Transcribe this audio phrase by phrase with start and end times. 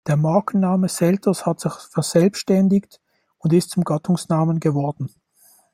[0.07, 2.99] Der Markenname „Selters“ hat sich verselbstständigt
[3.37, 5.13] und ist zum Gattungsnamen geworden.